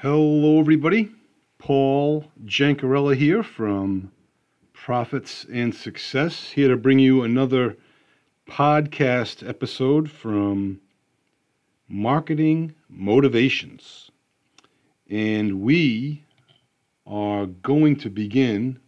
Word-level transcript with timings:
Hello, 0.00 0.60
everybody. 0.60 1.10
Paul 1.58 2.24
Jancarella 2.44 3.16
here 3.16 3.42
from 3.42 4.12
Profits 4.72 5.44
and 5.52 5.74
Success, 5.74 6.50
here 6.50 6.68
to 6.68 6.76
bring 6.76 7.00
you 7.00 7.24
another 7.24 7.76
podcast 8.48 9.44
episode 9.44 10.08
from 10.08 10.80
Marketing 11.88 12.76
Motivations. 12.88 14.12
And 15.10 15.62
we 15.62 16.22
are 17.04 17.46
going 17.46 17.96
to 17.96 18.08
begin 18.08 18.78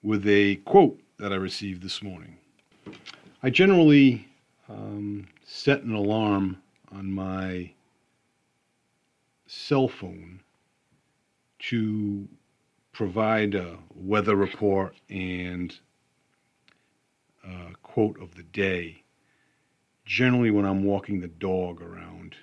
with 0.00 0.28
a 0.28 0.54
quote 0.64 1.00
that 1.18 1.32
I 1.32 1.36
received 1.38 1.82
this 1.82 2.04
morning. 2.04 2.36
I 3.42 3.50
generally 3.50 4.28
um, 4.68 5.26
set 5.44 5.82
an 5.82 5.92
alarm 5.92 6.58
on 6.92 7.10
my 7.10 7.72
cell 9.50 9.88
phone 9.88 10.40
to 11.58 12.28
provide 12.92 13.56
a 13.56 13.76
weather 13.96 14.36
report 14.36 14.94
and 15.08 15.76
a 17.44 17.74
quote 17.82 18.16
of 18.22 18.32
the 18.36 18.44
day. 18.44 19.02
Generally 20.04 20.52
when 20.52 20.64
i'm 20.64 20.84
walking 20.84 21.20
the 21.20 21.26
dog 21.26 21.82
around 21.82 22.36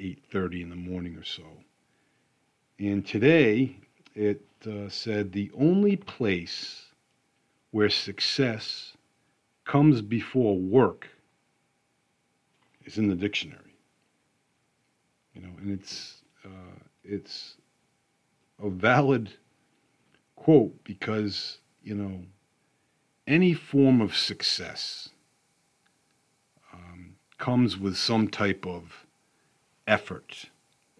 8.30 0.00 0.62
in 0.62 0.70
the 0.70 0.76
morning 0.76 1.16
or 1.16 1.22
so. 1.22 1.44
And 2.80 3.06
today 3.06 3.76
it 4.16 4.42
uh, 4.66 4.88
said 4.88 5.30
the 5.30 5.52
only 5.56 5.94
place 5.94 6.86
where 7.70 7.88
success 7.88 8.94
comes 9.64 10.02
before 10.02 10.58
work 10.58 11.06
is 12.84 12.98
in 12.98 13.08
the 13.08 13.14
dictionary. 13.14 13.76
You 15.32 15.42
know 15.42 15.52
and 15.60 15.70
it's 15.78 16.19
uh, 16.44 16.78
it's 17.04 17.56
a 18.62 18.68
valid 18.68 19.30
quote 20.36 20.82
because 20.84 21.58
you 21.82 21.94
know 21.94 22.24
any 23.26 23.54
form 23.54 24.00
of 24.00 24.16
success 24.16 25.10
um, 26.72 27.14
comes 27.38 27.76
with 27.76 27.96
some 27.96 28.28
type 28.28 28.66
of 28.66 29.06
effort 29.86 30.46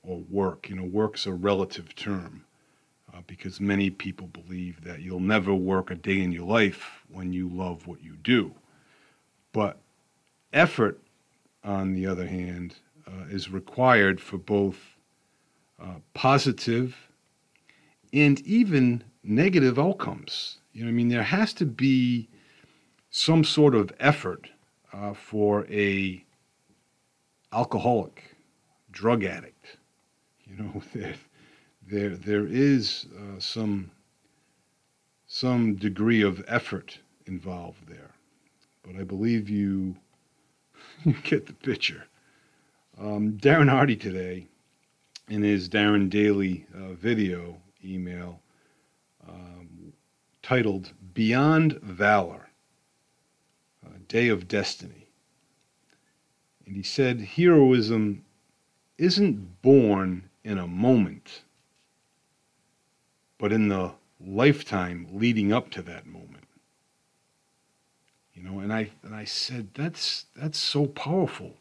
or 0.02 0.18
work. 0.30 0.68
You 0.68 0.76
know, 0.76 0.84
work's 0.84 1.26
a 1.26 1.32
relative 1.32 1.94
term 1.94 2.44
uh, 3.12 3.20
because 3.26 3.60
many 3.60 3.90
people 3.90 4.28
believe 4.28 4.84
that 4.84 5.00
you'll 5.00 5.20
never 5.20 5.54
work 5.54 5.90
a 5.90 5.94
day 5.94 6.20
in 6.20 6.32
your 6.32 6.46
life 6.46 7.04
when 7.08 7.32
you 7.32 7.48
love 7.48 7.86
what 7.86 8.02
you 8.02 8.16
do. 8.22 8.54
But 9.52 9.78
effort, 10.52 11.00
on 11.64 11.94
the 11.94 12.06
other 12.06 12.26
hand, 12.26 12.76
uh, 13.06 13.24
is 13.28 13.50
required 13.50 14.20
for 14.20 14.38
both 14.38 14.78
uh, 15.80 15.94
positive 16.14 16.96
and 18.12 18.40
even 18.40 19.02
negative 19.22 19.78
outcomes. 19.78 20.58
You 20.72 20.84
know, 20.84 20.90
I 20.90 20.92
mean, 20.92 21.08
there 21.08 21.22
has 21.22 21.52
to 21.54 21.66
be 21.66 22.28
some 23.10 23.44
sort 23.44 23.74
of 23.74 23.92
effort 23.98 24.48
uh, 24.92 25.14
for 25.14 25.66
a 25.68 26.24
alcoholic, 27.52 28.36
drug 28.90 29.24
addict. 29.24 29.78
You 30.46 30.62
know, 30.62 30.82
there 30.94 31.14
there 31.86 32.16
there 32.16 32.46
is 32.46 33.06
uh, 33.16 33.38
some 33.40 33.90
some 35.26 35.76
degree 35.76 36.22
of 36.22 36.44
effort 36.48 36.98
involved 37.26 37.88
there, 37.88 38.10
but 38.82 38.96
I 38.96 39.04
believe 39.04 39.48
you 39.48 39.96
you 41.04 41.14
get 41.22 41.46
the 41.46 41.52
picture. 41.52 42.04
Um, 42.98 43.32
Darren 43.32 43.70
Hardy 43.70 43.96
today, 43.96 44.46
in 45.30 45.42
his 45.42 45.68
Darren 45.68 46.10
Daily 46.10 46.66
uh, 46.74 46.92
video 46.94 47.56
email 47.84 48.40
um, 49.26 49.92
titled 50.42 50.92
Beyond 51.14 51.80
Valor, 51.80 52.50
uh, 53.86 53.90
Day 54.08 54.28
of 54.28 54.48
Destiny. 54.48 55.06
And 56.66 56.76
he 56.76 56.82
said, 56.82 57.20
Heroism 57.20 58.24
isn't 58.98 59.62
born 59.62 60.28
in 60.42 60.58
a 60.58 60.66
moment, 60.66 61.42
but 63.38 63.52
in 63.52 63.68
the 63.68 63.92
lifetime 64.20 65.06
leading 65.12 65.52
up 65.52 65.70
to 65.70 65.82
that 65.82 66.06
moment. 66.06 66.48
You 68.34 68.42
know, 68.42 68.58
and 68.58 68.72
I 68.72 68.90
and 69.02 69.14
I 69.14 69.24
said 69.24 69.68
that's 69.74 70.26
that's 70.34 70.58
so 70.58 70.86
powerful 70.86 71.54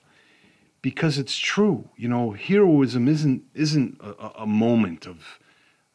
because 0.82 1.18
it's 1.18 1.38
true. 1.38 1.90
You 1.96 2.08
know, 2.08 2.32
heroism 2.32 3.08
isn't 3.08 3.44
isn't 3.54 4.00
a, 4.02 4.42
a 4.42 4.48
moment 4.48 5.06
of 5.06 5.40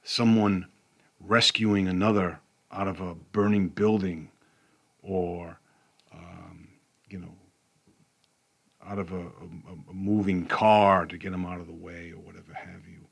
someone 0.03 0.67
rescuing 1.21 1.89
another 1.89 2.41
out 2.71 2.89
of 2.89 3.01
a 3.01 3.15
burning 3.15 3.69
building 3.69 4.31
or, 5.03 5.59
um, 6.13 6.69
you 7.09 7.19
know, 7.19 7.35
out 8.85 8.99
of 8.99 9.13
a, 9.13 9.21
a, 9.21 9.91
a, 9.91 9.95
moving 9.95 10.45
car 10.45 11.07
to 11.07 11.17
get 11.17 11.31
them 11.31 11.47
out 11.47 11.61
of 11.61 11.67
the 11.67 11.73
way 11.73 12.13
or 12.13 12.21
whatever 12.21 12.53
have 12.53 12.87
you. 12.87 13.07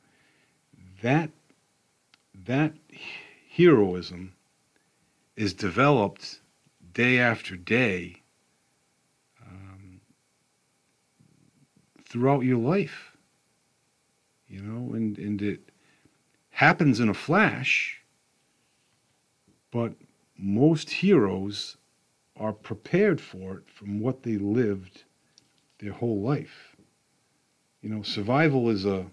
That, 1.02 1.30
that 2.46 2.74
heroism 3.56 4.34
is 5.36 5.54
developed 5.54 6.40
day 6.92 7.18
after 7.18 7.56
day 7.56 8.21
throughout 12.12 12.44
your 12.44 12.58
life. 12.58 13.16
You 14.46 14.60
know, 14.60 14.94
and, 14.94 15.16
and 15.16 15.40
it, 15.40 15.72
happens 16.52 17.00
in 17.00 17.08
a 17.08 17.14
flash, 17.14 18.02
but 19.70 19.94
most 20.36 20.90
heroes 20.90 21.78
are 22.36 22.52
prepared 22.52 23.20
for 23.20 23.56
it 23.56 23.64
from 23.66 24.00
what 24.00 24.22
they 24.22 24.36
lived 24.36 25.04
their 25.78 25.92
whole 25.92 26.20
life. 26.20 26.76
You 27.80 27.88
know, 27.88 28.02
survival 28.02 28.68
is 28.68 28.84
a 28.84 29.06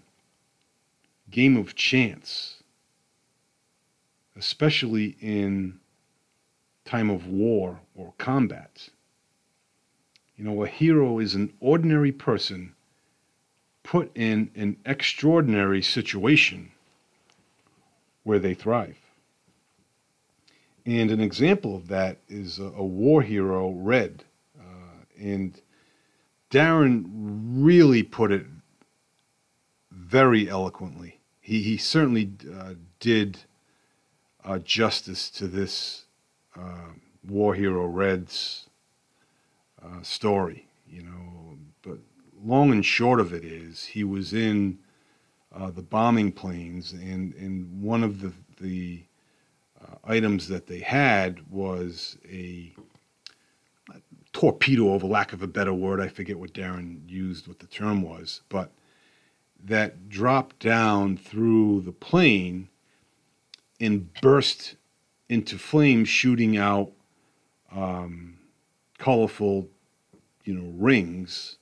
game 1.30 1.56
of 1.56 1.74
chance, 1.74 2.62
especially 4.36 5.16
in 5.20 5.80
time 6.84 7.08
of 7.08 7.26
war 7.26 7.80
or 7.94 8.12
combat. 8.18 8.90
You 10.36 10.44
know, 10.44 10.62
a 10.62 10.68
hero 10.68 11.18
is 11.18 11.34
an 11.34 11.52
ordinary 11.60 12.12
person 12.12 12.74
put 13.82 14.10
in 14.16 14.50
an 14.54 14.76
extraordinary 14.84 15.82
situation 15.82 16.70
where 18.24 18.38
they 18.38 18.54
thrive. 18.54 18.96
And 20.86 21.10
an 21.10 21.20
example 21.20 21.76
of 21.76 21.88
that 21.88 22.18
is 22.28 22.58
a, 22.58 22.64
a 22.64 22.84
war 22.84 23.22
hero, 23.22 23.70
Red. 23.70 24.24
Uh, 24.58 25.04
and 25.18 25.60
Darren 26.50 27.04
really 27.08 28.02
put 28.02 28.32
it 28.32 28.46
very 29.90 30.48
eloquently. 30.48 31.20
He, 31.40 31.62
he 31.62 31.76
certainly 31.76 32.32
uh, 32.52 32.74
did 32.98 33.38
uh, 34.44 34.58
justice 34.58 35.30
to 35.30 35.46
this 35.46 36.04
uh, 36.56 36.92
war 37.28 37.54
hero, 37.54 37.86
Red's 37.86 38.66
uh, 39.84 40.02
story, 40.02 40.66
you 40.88 41.02
know. 41.02 41.49
Long 42.42 42.72
and 42.72 42.84
short 42.84 43.20
of 43.20 43.32
it 43.34 43.44
is, 43.44 43.84
he 43.84 44.04
was 44.04 44.32
in 44.32 44.78
uh, 45.54 45.70
the 45.70 45.82
bombing 45.82 46.32
planes, 46.32 46.92
and 46.92 47.34
and 47.34 47.82
one 47.82 48.02
of 48.02 48.20
the 48.20 48.32
the 48.60 49.02
uh, 49.80 49.96
items 50.04 50.48
that 50.48 50.66
they 50.66 50.80
had 50.80 51.40
was 51.50 52.18
a, 52.30 52.72
a 53.92 54.00
torpedo, 54.32 54.92
over 54.92 55.06
lack 55.06 55.32
of 55.32 55.42
a 55.42 55.46
better 55.46 55.74
word. 55.74 56.00
I 56.00 56.08
forget 56.08 56.38
what 56.38 56.52
Darren 56.54 57.00
used, 57.08 57.48
what 57.48 57.58
the 57.58 57.66
term 57.66 58.02
was, 58.02 58.42
but 58.48 58.70
that 59.64 60.08
dropped 60.08 60.58
down 60.60 61.16
through 61.16 61.82
the 61.82 61.92
plane 61.92 62.68
and 63.80 64.12
burst 64.20 64.76
into 65.28 65.58
flames, 65.58 66.08
shooting 66.08 66.56
out 66.56 66.92
um, 67.72 68.38
colorful, 68.98 69.68
you 70.44 70.54
know, 70.54 70.72
rings 70.76 71.58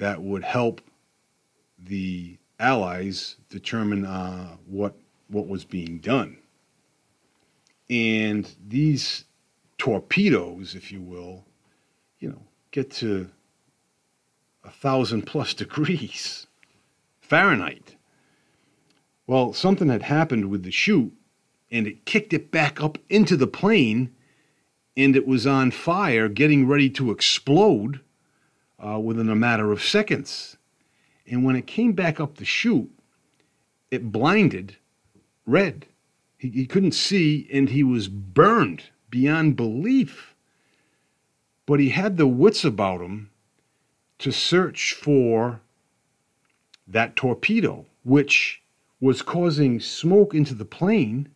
that 0.00 0.22
would 0.22 0.42
help 0.42 0.80
the 1.78 2.38
allies 2.58 3.36
determine 3.50 4.04
uh, 4.04 4.56
what 4.66 4.94
what 5.28 5.46
was 5.46 5.64
being 5.64 5.98
done. 5.98 6.38
And 7.88 8.50
these 8.66 9.24
torpedoes, 9.78 10.74
if 10.74 10.90
you 10.90 11.00
will, 11.00 11.44
you 12.18 12.30
know, 12.30 12.42
get 12.70 12.90
to 12.92 13.30
a 14.64 14.70
thousand 14.70 15.26
plus 15.26 15.54
degrees 15.62 16.46
Fahrenheit. 17.20 17.94
Well, 19.26 19.52
something 19.52 19.90
had 19.90 20.02
happened 20.02 20.50
with 20.50 20.64
the 20.64 20.72
chute, 20.72 21.12
and 21.70 21.86
it 21.86 22.06
kicked 22.06 22.32
it 22.32 22.50
back 22.50 22.82
up 22.82 22.98
into 23.08 23.36
the 23.36 23.46
plane, 23.46 24.12
and 24.96 25.14
it 25.14 25.26
was 25.26 25.46
on 25.46 25.70
fire, 25.70 26.28
getting 26.28 26.66
ready 26.66 26.88
to 26.90 27.10
explode 27.10 28.00
uh, 28.84 28.98
within 28.98 29.28
a 29.28 29.36
matter 29.36 29.72
of 29.72 29.82
seconds. 29.82 30.56
And 31.26 31.44
when 31.44 31.56
it 31.56 31.66
came 31.66 31.92
back 31.92 32.20
up 32.20 32.36
the 32.36 32.44
chute, 32.44 32.90
it 33.90 34.12
blinded 34.12 34.76
Red. 35.46 35.86
He, 36.38 36.48
he 36.50 36.66
couldn't 36.66 36.92
see 36.92 37.48
and 37.52 37.68
he 37.68 37.82
was 37.82 38.08
burned 38.08 38.84
beyond 39.10 39.56
belief. 39.56 40.34
But 41.66 41.80
he 41.80 41.90
had 41.90 42.16
the 42.16 42.26
wits 42.26 42.64
about 42.64 43.00
him 43.00 43.30
to 44.18 44.32
search 44.32 44.92
for 44.92 45.60
that 46.86 47.16
torpedo, 47.16 47.86
which 48.02 48.62
was 49.00 49.22
causing 49.22 49.80
smoke 49.80 50.34
into 50.34 50.54
the 50.54 50.64
plane, 50.64 51.28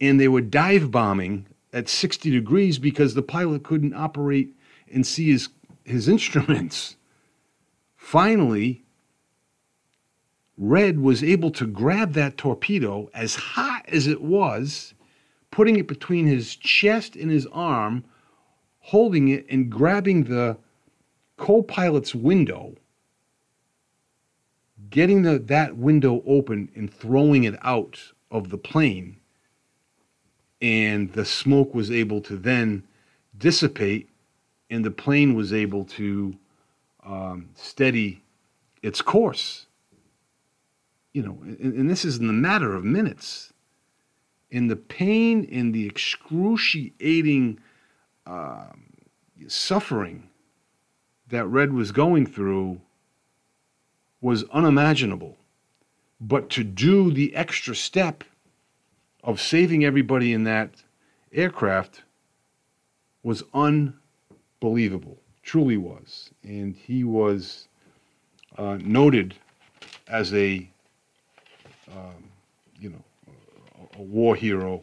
and 0.00 0.18
they 0.18 0.28
were 0.28 0.40
dive 0.40 0.90
bombing 0.90 1.46
at 1.72 1.88
60 1.88 2.30
degrees 2.30 2.78
because 2.78 3.14
the 3.14 3.22
pilot 3.22 3.62
couldn't 3.62 3.94
operate 3.94 4.54
and 4.92 5.06
see 5.06 5.30
his, 5.30 5.48
his 5.84 6.08
instruments. 6.08 6.96
Finally, 7.96 8.82
Red 10.58 11.00
was 11.00 11.24
able 11.24 11.50
to 11.52 11.66
grab 11.66 12.12
that 12.12 12.36
torpedo 12.36 13.10
as 13.14 13.34
hot 13.34 13.84
as 13.88 14.06
it 14.06 14.20
was, 14.20 14.94
putting 15.50 15.76
it 15.76 15.88
between 15.88 16.26
his 16.26 16.56
chest 16.56 17.16
and 17.16 17.30
his 17.30 17.46
arm, 17.46 18.04
holding 18.80 19.28
it 19.28 19.46
and 19.48 19.70
grabbing 19.70 20.24
the 20.24 20.56
co 21.36 21.62
pilot's 21.62 22.14
window, 22.14 22.74
getting 24.90 25.22
the, 25.22 25.38
that 25.38 25.76
window 25.76 26.22
open 26.26 26.70
and 26.76 26.92
throwing 26.92 27.44
it 27.44 27.58
out 27.62 27.98
of 28.30 28.50
the 28.50 28.58
plane. 28.58 29.16
And 30.60 31.12
the 31.12 31.24
smoke 31.24 31.74
was 31.74 31.90
able 31.90 32.20
to 32.22 32.36
then 32.36 32.84
dissipate, 33.36 34.08
and 34.72 34.84
the 34.84 34.90
plane 34.90 35.34
was 35.34 35.52
able 35.52 35.84
to 35.84 36.36
um, 37.04 37.50
steady 37.54 38.22
its 38.82 39.00
course 39.00 39.66
you 41.12 41.22
know, 41.22 41.38
and, 41.42 41.74
and 41.74 41.90
this 41.90 42.04
is 42.04 42.18
in 42.18 42.26
the 42.26 42.32
matter 42.32 42.74
of 42.74 42.84
minutes. 42.84 43.52
In 44.50 44.68
the 44.68 44.76
pain 44.76 45.48
and 45.50 45.74
the 45.74 45.86
excruciating 45.86 47.58
um, 48.26 48.84
suffering 49.46 50.28
that 51.28 51.46
Red 51.46 51.72
was 51.72 51.92
going 51.92 52.26
through 52.26 52.80
was 54.20 54.44
unimaginable. 54.52 55.36
But 56.20 56.50
to 56.50 56.62
do 56.62 57.10
the 57.12 57.34
extra 57.34 57.74
step 57.74 58.24
of 59.24 59.40
saving 59.40 59.84
everybody 59.84 60.32
in 60.32 60.44
that 60.44 60.82
aircraft 61.32 62.02
was 63.22 63.42
unbelievable, 63.54 64.01
truly 65.42 65.76
was. 65.76 66.30
And 66.42 66.74
he 66.74 67.04
was 67.04 67.68
uh, 68.56 68.78
noted 68.80 69.34
as 70.08 70.32
a 70.34 70.68
um, 71.90 72.30
you 72.78 72.90
know, 72.90 73.04
a, 73.94 73.98
a 73.98 74.02
war 74.02 74.34
hero 74.34 74.82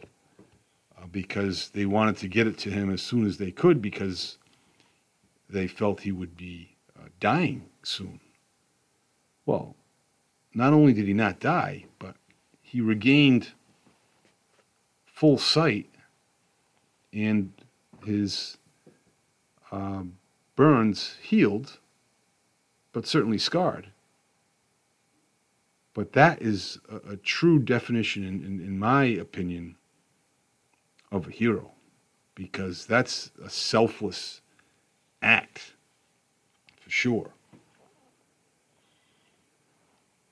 uh, 0.98 1.06
because 1.10 1.70
they 1.70 1.86
wanted 1.86 2.16
to 2.18 2.28
get 2.28 2.46
it 2.46 2.58
to 2.58 2.70
him 2.70 2.92
as 2.92 3.02
soon 3.02 3.26
as 3.26 3.38
they 3.38 3.50
could 3.50 3.82
because 3.82 4.38
they 5.48 5.66
felt 5.66 6.00
he 6.00 6.12
would 6.12 6.36
be 6.36 6.76
uh, 6.98 7.08
dying 7.18 7.64
soon. 7.82 8.20
Well, 9.46 9.74
not 10.54 10.72
only 10.72 10.92
did 10.92 11.06
he 11.06 11.14
not 11.14 11.40
die, 11.40 11.86
but 11.98 12.16
he 12.62 12.80
regained 12.80 13.48
full 15.06 15.38
sight 15.38 15.88
and 17.12 17.52
his 18.04 18.56
uh, 19.70 20.02
burns 20.56 21.16
healed, 21.22 21.78
but 22.92 23.06
certainly 23.06 23.38
scarred. 23.38 23.88
But 25.94 26.12
that 26.12 26.40
is 26.40 26.78
a, 26.88 27.12
a 27.12 27.16
true 27.16 27.58
definition, 27.58 28.24
in, 28.24 28.44
in, 28.44 28.60
in 28.60 28.78
my 28.78 29.04
opinion, 29.04 29.76
of 31.10 31.26
a 31.26 31.30
hero, 31.30 31.72
because 32.34 32.86
that's 32.86 33.30
a 33.44 33.50
selfless 33.50 34.40
act, 35.22 35.74
for 36.80 36.90
sure. 36.90 37.30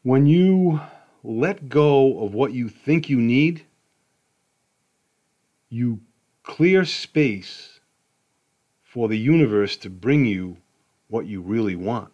When 0.03 0.27
you 0.27 0.81
let 1.25 1.69
go 1.69 2.23
of 2.25 2.33
what 2.33 2.53
you 2.53 2.69
think 2.69 3.11
you 3.11 3.21
need, 3.21 3.67
you 5.69 6.01
clear 6.45 6.85
space 6.85 7.78
for 8.89 9.07
the 9.07 9.19
universe 9.19 9.77
to 9.77 9.91
bring 9.91 10.25
you 10.25 10.57
what 11.09 11.27
you 11.27 11.43
really 11.43 11.77
want. 11.77 12.11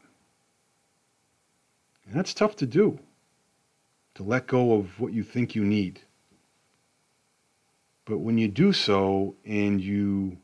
And 2.05 2.17
that's 2.17 2.35
tough 2.35 2.57
to 2.57 2.67
do 2.67 2.99
to 4.15 4.23
let 4.23 4.47
go 4.49 4.75
of 4.75 5.01
what 5.01 5.13
you 5.13 5.23
think 5.23 5.55
you 5.55 5.65
need. 5.65 6.01
But 8.05 8.19
when 8.19 8.39
you 8.39 8.49
do 8.49 8.73
so 8.73 9.35
and 9.45 9.81
you 9.81 10.37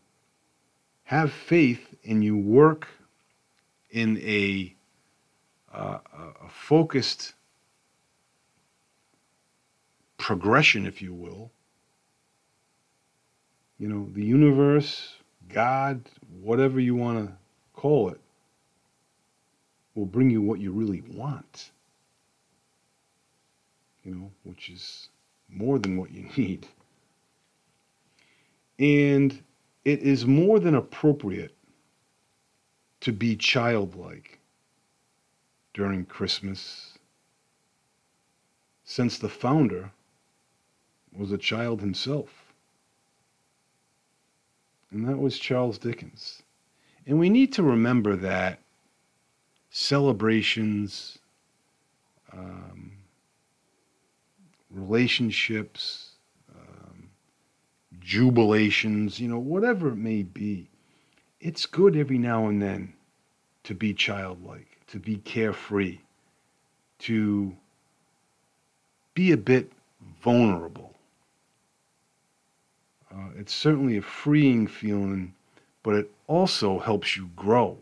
have 1.05 1.33
faith 1.33 1.95
and 2.05 2.25
you 2.25 2.37
work 2.37 2.87
in 3.91 4.17
a, 4.19 4.75
uh, 5.75 5.99
a 6.45 6.49
focused 6.49 7.35
progression, 10.17 10.87
if 10.87 11.03
you 11.03 11.13
will, 11.13 11.51
you 13.79 13.89
know, 13.89 14.09
the 14.13 14.25
universe, 14.25 15.20
God, 15.53 16.03
whatever 16.41 16.81
you 16.81 16.95
want 16.95 17.27
to 17.27 17.35
call 17.75 18.11
it, 18.11 18.21
will 19.95 20.07
bring 20.07 20.31
you 20.31 20.41
what 20.41 20.61
you 20.61 20.73
really 20.73 21.03
want 21.03 21.71
you 24.05 24.15
know, 24.15 24.31
which 24.45 24.69
is 24.71 25.09
more 25.49 25.79
than 25.79 25.97
what 25.97 26.11
you 26.11 26.29
need. 26.37 26.67
And 28.79 29.43
it 29.85 30.01
is 30.01 30.27
more 30.27 30.59
than 30.59 30.75
appropriate 30.75 31.55
to 33.01 33.13
be 33.13 33.37
childlike 33.37 34.39
during 35.73 36.05
Christmas, 36.05 36.99
since 38.85 39.19
the 39.19 39.29
founder 39.29 39.91
was 41.17 41.33
a 41.33 41.39
child 41.39 41.81
himself. 41.81 42.40
And 44.91 45.09
that 45.09 45.19
was 45.19 45.39
Charles 45.39 45.79
Dickens. 45.79 46.43
And 47.07 47.19
we 47.19 47.29
need 47.31 47.53
to 47.55 47.63
remember 47.63 48.17
that 48.17 48.61
celebrations, 49.71 51.19
um, 52.33 52.93
relationships, 54.71 56.13
um, 56.55 57.11
jubilations, 58.01 59.19
you 59.19 59.29
know, 59.29 59.39
whatever 59.39 59.89
it 59.89 59.97
may 59.97 60.23
be. 60.23 60.69
It's 61.41 61.67
good 61.67 61.97
every 61.97 62.19
now 62.19 62.49
and 62.49 62.61
then 62.61 62.93
to 63.65 63.75
be 63.75 63.95
childlike, 63.95 64.81
to 64.89 64.99
be 64.99 65.17
carefree, 65.17 65.99
to 67.01 67.57
be 69.15 69.33
a 69.33 69.37
bit 69.37 69.73
vulnerable. 70.23 70.95
Uh, 73.13 73.31
it's 73.37 73.53
certainly 73.53 73.97
a 73.97 74.03
freeing 74.03 74.67
feeling, 74.67 75.35
but 75.83 75.95
it 75.95 76.11
also 76.27 76.79
helps 76.79 77.17
you 77.17 77.29
grow 77.35 77.77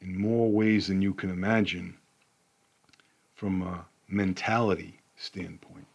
in 0.00 0.18
more 0.18 0.50
ways 0.50 0.88
than 0.88 1.00
you 1.00 1.14
can 1.14 1.30
imagine 1.30 1.96
from 3.34 3.62
a 3.62 3.84
mentality 4.08 4.98
standpoint. 5.16 5.86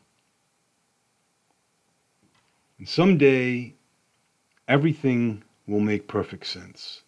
And 2.78 2.88
someday, 2.88 3.74
everything 4.68 5.44
will 5.68 5.82
make 5.82 6.08
perfect 6.08 6.46
sense. 6.46 7.04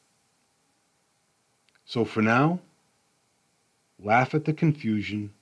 So 1.86 2.04
for 2.06 2.22
now, 2.22 2.60
laugh 4.00 4.34
at 4.34 4.46
the 4.46 4.54
confusion, 4.54 5.34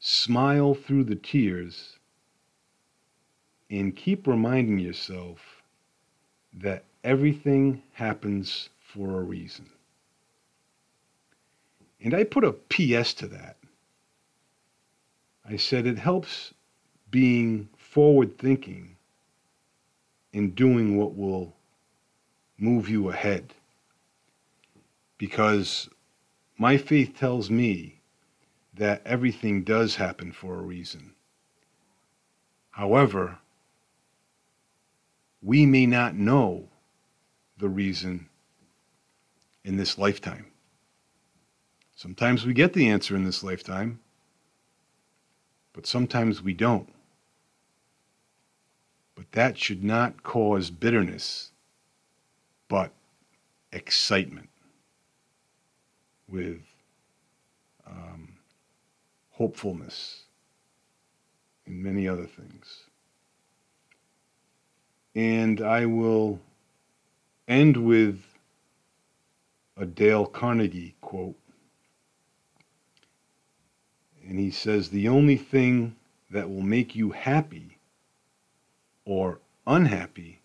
smile 0.00 0.74
through 0.74 1.04
the 1.04 1.16
tears, 1.16 1.95
and 3.70 3.96
keep 3.96 4.26
reminding 4.26 4.78
yourself 4.78 5.62
that 6.52 6.84
everything 7.04 7.82
happens 7.92 8.68
for 8.78 9.20
a 9.20 9.24
reason. 9.24 9.68
And 12.00 12.14
I 12.14 12.24
put 12.24 12.44
a 12.44 12.52
PS 12.52 13.14
to 13.14 13.26
that 13.28 13.56
I 15.48 15.56
said 15.56 15.86
it 15.86 15.98
helps 15.98 16.54
being 17.10 17.68
forward 17.76 18.36
thinking 18.36 18.96
in 20.32 20.50
doing 20.50 20.96
what 20.96 21.14
will 21.14 21.54
move 22.58 22.88
you 22.88 23.10
ahead. 23.10 23.54
Because 25.18 25.88
my 26.58 26.76
faith 26.76 27.16
tells 27.16 27.48
me 27.48 28.00
that 28.74 29.02
everything 29.06 29.62
does 29.62 29.94
happen 29.94 30.32
for 30.32 30.58
a 30.58 30.62
reason. 30.62 31.14
However, 32.70 33.38
we 35.46 35.64
may 35.64 35.86
not 35.86 36.16
know 36.16 36.68
the 37.58 37.68
reason 37.68 38.28
in 39.64 39.76
this 39.76 39.96
lifetime. 39.96 40.44
Sometimes 41.94 42.44
we 42.44 42.52
get 42.52 42.72
the 42.72 42.88
answer 42.88 43.14
in 43.14 43.24
this 43.24 43.44
lifetime, 43.44 44.00
but 45.72 45.86
sometimes 45.86 46.42
we 46.42 46.52
don't. 46.52 46.92
But 49.14 49.30
that 49.32 49.56
should 49.56 49.84
not 49.84 50.24
cause 50.24 50.68
bitterness, 50.68 51.52
but 52.66 52.90
excitement 53.72 54.50
with 56.28 56.60
um, 57.86 58.34
hopefulness 59.30 60.24
and 61.66 61.80
many 61.80 62.08
other 62.08 62.26
things. 62.26 62.80
And 65.16 65.62
I 65.62 65.86
will 65.86 66.38
end 67.48 67.78
with 67.78 68.20
a 69.74 69.86
Dale 69.86 70.26
Carnegie 70.26 70.94
quote. 71.00 71.38
And 74.28 74.38
he 74.38 74.50
says, 74.50 74.90
The 74.90 75.08
only 75.08 75.38
thing 75.38 75.96
that 76.30 76.50
will 76.50 76.60
make 76.60 76.94
you 76.94 77.12
happy 77.12 77.78
or 79.06 79.40
unhappy 79.66 80.42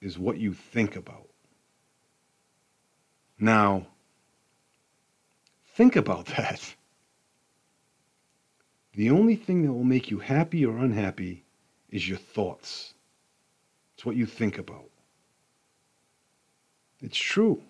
is 0.00 0.18
what 0.18 0.38
you 0.38 0.54
think 0.54 0.96
about. 0.96 1.28
Now, 3.38 3.86
think 5.74 5.96
about 5.96 6.26
that. 6.38 6.74
The 8.94 9.10
only 9.10 9.36
thing 9.36 9.64
that 9.64 9.72
will 9.72 9.84
make 9.84 10.10
you 10.10 10.18
happy 10.18 10.64
or 10.64 10.78
unhappy 10.78 11.44
is 11.90 12.08
your 12.08 12.18
thoughts. 12.18 12.91
It's 14.02 14.06
what 14.08 14.16
you 14.16 14.26
think 14.26 14.58
about. 14.58 14.90
It's 17.00 17.16
true. 17.16 17.62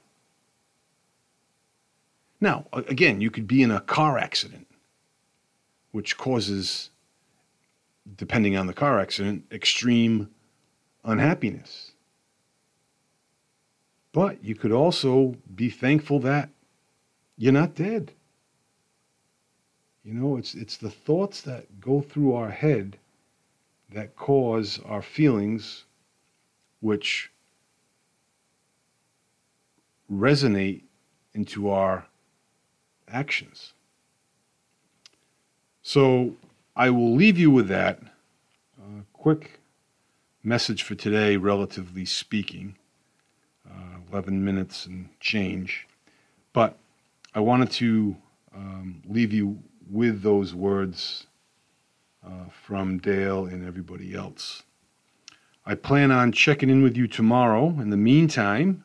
Now, 2.40 2.64
again, 2.72 3.20
you 3.20 3.30
could 3.30 3.46
be 3.46 3.62
in 3.62 3.70
a 3.70 3.82
car 3.82 4.16
accident, 4.16 4.66
which 5.90 6.16
causes, 6.16 6.88
depending 8.16 8.56
on 8.56 8.66
the 8.66 8.72
car 8.72 8.98
accident, 8.98 9.44
extreme 9.52 10.30
unhappiness. 11.04 11.92
But 14.12 14.42
you 14.42 14.54
could 14.54 14.72
also 14.72 15.36
be 15.54 15.68
thankful 15.68 16.18
that 16.20 16.48
you're 17.36 17.52
not 17.52 17.74
dead. 17.74 18.10
You 20.02 20.14
know, 20.14 20.38
it's, 20.38 20.54
it's 20.54 20.78
the 20.78 20.88
thoughts 20.88 21.42
that 21.42 21.78
go 21.78 22.00
through 22.00 22.32
our 22.32 22.50
head 22.50 22.96
that 23.90 24.16
cause 24.16 24.80
our 24.86 25.02
feelings, 25.02 25.84
which 26.82 27.30
resonate 30.12 30.82
into 31.32 31.70
our 31.70 32.06
actions. 33.08 33.72
So 35.82 36.36
I 36.76 36.90
will 36.90 37.14
leave 37.14 37.38
you 37.38 37.50
with 37.50 37.68
that. 37.68 38.00
Uh, 38.78 39.02
quick 39.12 39.60
message 40.42 40.82
for 40.82 40.94
today, 40.94 41.36
relatively 41.36 42.04
speaking. 42.04 42.76
Uh, 43.68 43.98
11 44.12 44.44
minutes 44.44 44.84
and 44.84 45.08
change. 45.20 45.86
But 46.52 46.76
I 47.34 47.40
wanted 47.40 47.70
to 47.72 48.16
um, 48.54 49.02
leave 49.08 49.32
you 49.32 49.62
with 49.90 50.22
those 50.22 50.54
words 50.54 51.26
uh, 52.26 52.46
from 52.50 52.98
Dale 52.98 53.46
and 53.46 53.66
everybody 53.66 54.14
else. 54.14 54.64
I 55.64 55.74
plan 55.76 56.10
on 56.10 56.32
checking 56.32 56.70
in 56.70 56.82
with 56.82 56.96
you 56.96 57.06
tomorrow. 57.06 57.68
In 57.80 57.90
the 57.90 57.96
meantime, 57.96 58.84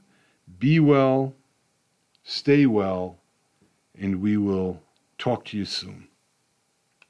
be 0.60 0.80
well, 0.80 1.34
stay 2.24 2.66
well, 2.66 3.18
and 4.00 4.22
we 4.22 4.38
will 4.38 4.82
talk 5.18 5.46
to 5.46 5.58
you 5.58 5.66
soon. 5.66 6.07